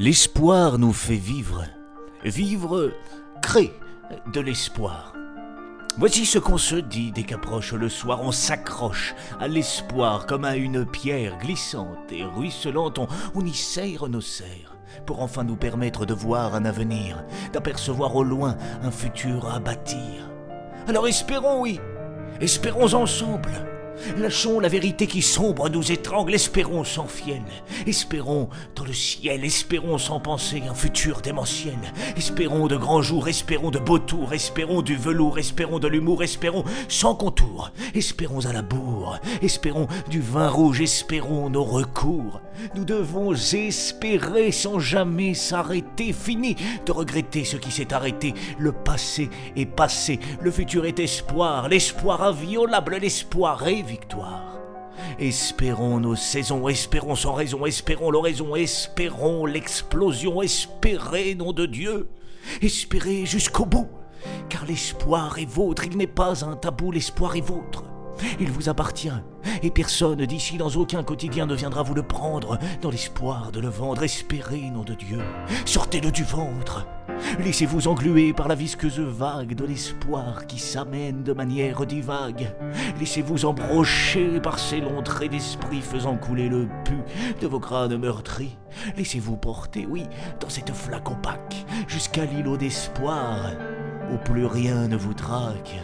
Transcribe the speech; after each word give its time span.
L'espoir 0.00 0.78
nous 0.78 0.94
fait 0.94 1.16
vivre. 1.16 1.62
Vivre 2.24 2.90
crée 3.42 3.74
de 4.32 4.40
l'espoir. 4.40 5.12
Voici 5.98 6.24
ce 6.24 6.38
qu'on 6.38 6.56
se 6.56 6.76
dit 6.76 7.12
dès 7.12 7.24
qu'approche 7.24 7.74
le 7.74 7.90
soir. 7.90 8.22
On 8.22 8.32
s'accroche 8.32 9.14
à 9.38 9.46
l'espoir 9.46 10.24
comme 10.24 10.46
à 10.46 10.56
une 10.56 10.86
pierre 10.86 11.36
glissante 11.36 12.10
et 12.10 12.24
ruisselante. 12.24 12.98
On, 12.98 13.08
on 13.34 13.44
y 13.44 13.52
serre 13.52 14.08
nos 14.08 14.22
serres 14.22 14.74
pour 15.04 15.20
enfin 15.20 15.44
nous 15.44 15.56
permettre 15.56 16.06
de 16.06 16.14
voir 16.14 16.54
un 16.54 16.64
avenir, 16.64 17.22
d'apercevoir 17.52 18.16
au 18.16 18.24
loin 18.24 18.56
un 18.82 18.90
futur 18.90 19.52
à 19.52 19.60
bâtir. 19.60 20.30
Alors 20.88 21.08
espérons, 21.08 21.60
oui, 21.60 21.78
espérons 22.40 22.94
ensemble. 22.94 23.50
Lâchons 24.18 24.60
la 24.60 24.68
vérité 24.68 25.06
qui 25.06 25.22
sombre 25.22 25.68
nous 25.68 25.92
étrangle, 25.92 26.34
espérons 26.34 26.84
sans 26.84 27.06
fiel, 27.06 27.42
espérons 27.86 28.48
dans 28.74 28.84
le 28.84 28.92
ciel, 28.92 29.44
espérons 29.44 29.98
sans 29.98 30.20
penser 30.20 30.62
un 30.68 30.74
futur 30.74 31.20
démentiel, 31.20 31.78
espérons 32.16 32.66
de 32.66 32.76
grands 32.76 33.02
jours, 33.02 33.28
espérons 33.28 33.70
de 33.70 33.78
beaux 33.78 33.98
tours, 33.98 34.32
espérons 34.32 34.82
du 34.82 34.96
velours, 34.96 35.38
espérons 35.38 35.78
de 35.78 35.88
l'humour, 35.88 36.22
espérons 36.22 36.64
sans 36.88 37.14
contour, 37.14 37.70
espérons 37.94 38.46
à 38.46 38.52
la 38.52 38.62
bourre, 38.62 39.18
espérons 39.42 39.86
du 40.08 40.20
vin 40.20 40.48
rouge, 40.48 40.80
espérons 40.80 41.50
nos 41.50 41.64
recours. 41.64 42.40
Nous 42.74 42.84
devons 42.84 43.32
espérer 43.32 44.52
sans 44.52 44.78
jamais 44.78 45.34
s'arrêter, 45.34 46.12
fini 46.12 46.56
de 46.86 46.92
regretter 46.92 47.44
ce 47.44 47.56
qui 47.56 47.70
s'est 47.70 47.92
arrêté, 47.92 48.34
le 48.58 48.72
passé 48.72 49.30
est 49.56 49.66
passé, 49.66 50.20
le 50.40 50.50
futur 50.50 50.84
est 50.84 50.98
espoir, 50.98 51.68
l'espoir 51.68 52.22
inviolable, 52.22 52.96
l'espoir 52.96 53.66
est 53.66 53.82
victoire. 53.82 54.58
Espérons 55.18 56.00
nos 56.00 56.16
saisons, 56.16 56.68
espérons 56.68 57.14
sans 57.14 57.32
raison, 57.32 57.66
espérons 57.66 58.10
l'oraison, 58.10 58.54
espérons 58.56 59.46
l'explosion, 59.46 60.42
espérez, 60.42 61.34
nom 61.34 61.52
de 61.52 61.66
Dieu, 61.66 62.08
espérez 62.62 63.26
jusqu'au 63.26 63.66
bout, 63.66 63.88
car 64.48 64.66
l'espoir 64.66 65.38
est 65.38 65.48
vôtre, 65.48 65.84
il 65.84 65.96
n'est 65.96 66.06
pas 66.06 66.44
un 66.44 66.56
tabou, 66.56 66.92
l'espoir 66.92 67.36
est 67.36 67.40
vôtre. 67.40 67.89
Il 68.38 68.50
vous 68.50 68.68
appartient, 68.68 69.10
et 69.62 69.70
personne 69.70 70.24
d'ici 70.26 70.56
dans 70.56 70.70
aucun 70.70 71.02
quotidien 71.02 71.46
ne 71.46 71.54
viendra 71.54 71.82
vous 71.82 71.94
le 71.94 72.02
prendre, 72.02 72.58
dans 72.82 72.90
l'espoir 72.90 73.52
de 73.52 73.60
le 73.60 73.68
vendre. 73.68 74.02
Espérez, 74.02 74.70
nom 74.70 74.84
de 74.84 74.94
Dieu, 74.94 75.20
sortez-le 75.64 76.10
du 76.10 76.24
ventre. 76.24 76.86
Laissez-vous 77.38 77.88
engluer 77.88 78.32
par 78.32 78.48
la 78.48 78.54
visqueuse 78.54 79.00
vague 79.00 79.54
de 79.54 79.64
l'espoir 79.64 80.46
qui 80.46 80.58
s'amène 80.58 81.22
de 81.22 81.32
manière 81.32 81.84
divague. 81.86 82.54
Laissez-vous 82.98 83.44
embrocher 83.44 84.40
par 84.40 84.58
ces 84.58 84.80
longs 84.80 85.02
traits 85.02 85.30
d'esprit 85.30 85.82
faisant 85.82 86.16
couler 86.16 86.48
le 86.48 86.68
pu 86.84 86.98
de 87.40 87.46
vos 87.46 87.60
crânes 87.60 87.96
meurtris. 87.96 88.56
Laissez-vous 88.96 89.36
porter, 89.36 89.86
oui, 89.88 90.04
dans 90.40 90.48
cette 90.48 90.74
flaque 90.74 91.10
opaque, 91.10 91.66
jusqu'à 91.88 92.24
l'îlot 92.24 92.56
d'espoir, 92.56 93.50
où 94.12 94.16
plus 94.16 94.46
rien 94.46 94.88
ne 94.88 94.96
vous 94.96 95.14
traque. 95.14 95.78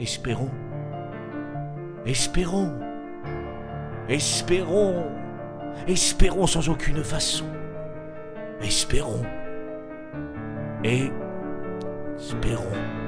Espérons. 0.00 0.50
Espérons. 2.04 2.72
Espérons. 4.08 5.06
Espérons 5.86 6.46
sans 6.46 6.68
aucune 6.68 7.02
façon. 7.02 7.46
Espérons. 8.60 9.22
Et 10.82 11.10
espérons. 12.16 13.03